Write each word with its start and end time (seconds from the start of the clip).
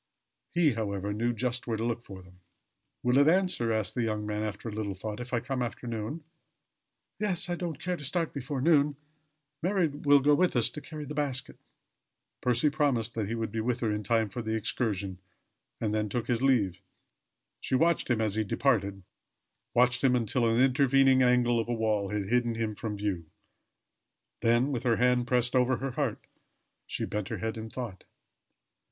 He, 0.49 0.71
however 0.73 1.13
knew 1.13 1.31
just 1.31 1.67
where 1.67 1.77
to 1.77 1.85
look 1.85 2.01
for 2.01 2.23
them. 2.23 2.39
"Will 3.03 3.19
it 3.19 3.27
answer," 3.27 3.71
asked 3.71 3.93
the 3.93 4.01
young 4.01 4.25
man 4.25 4.41
after 4.41 4.67
a 4.67 4.71
little 4.71 4.95
thought, 4.95 5.19
"if 5.19 5.31
I 5.31 5.39
come 5.39 5.61
after 5.61 5.85
noon?" 5.85 6.23
"Yes 7.19 7.49
I 7.49 7.55
don't 7.55 7.79
care 7.79 7.95
to 7.97 8.03
start 8.03 8.33
before 8.33 8.61
noon. 8.61 8.95
Mary 9.61 9.87
will 9.89 10.19
go 10.19 10.33
with 10.33 10.55
us 10.55 10.71
to 10.71 10.81
carry 10.81 11.05
the 11.05 11.13
basket." 11.13 11.59
Percy 12.41 12.71
promised 12.71 13.13
that 13.13 13.27
he 13.27 13.35
would 13.35 13.51
be 13.51 13.59
with 13.61 13.81
her 13.81 13.91
in 13.93 14.01
time 14.01 14.27
for 14.27 14.41
the 14.41 14.55
excursion 14.55 15.19
and 15.79 15.93
then 15.93 16.09
took 16.09 16.25
his 16.25 16.41
leave. 16.41 16.81
She 17.59 17.75
watched 17.75 18.09
him 18.09 18.21
as 18.21 18.33
he 18.33 18.43
departed 18.43 19.03
watched 19.75 20.03
him 20.03 20.15
until 20.15 20.49
an 20.49 20.59
intervening 20.59 21.21
angle 21.21 21.59
of 21.59 21.69
a 21.69 21.75
wall 21.75 22.09
had 22.09 22.27
hidden 22.27 22.55
him 22.55 22.73
from 22.73 22.97
view. 22.97 23.27
Then 24.41 24.71
with 24.71 24.81
her 24.81 24.95
hand 24.95 25.27
pressed 25.27 25.55
over 25.55 25.77
her 25.77 25.91
heart, 25.91 26.25
she 26.87 27.05
bent 27.05 27.29
her 27.29 27.37
head 27.37 27.55
in 27.55 27.69
thought. 27.69 28.05